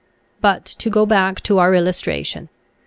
[0.41, 2.49] But to go back to our illustration.